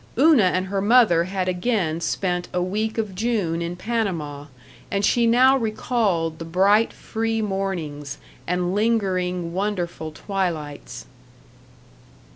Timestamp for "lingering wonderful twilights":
8.73-11.05